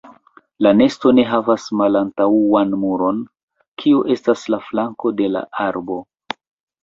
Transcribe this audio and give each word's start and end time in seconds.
La 0.67 0.69
nesto 0.77 1.09
ne 1.17 1.23
havas 1.31 1.65
malantaŭan 1.81 2.73
muron, 2.85 3.19
kio 3.83 4.01
estas 4.15 4.45
la 4.55 4.61
flanko 4.69 5.11
de 5.21 5.27
la 5.35 5.45
arbo. 5.67 5.99